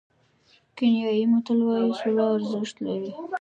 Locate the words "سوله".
1.99-2.23